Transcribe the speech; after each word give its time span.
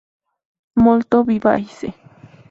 Molto 0.85 1.21
vivace. 1.23 1.93